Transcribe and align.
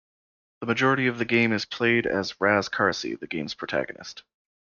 The 0.61 0.65
majority 0.65 1.05
of 1.05 1.19
the 1.19 1.25
game 1.25 1.53
is 1.53 1.65
played 1.65 2.07
as 2.07 2.41
Raz 2.41 2.69
Karcy, 2.69 3.19
the 3.19 3.27
games 3.27 3.53
protagonist. 3.53 4.23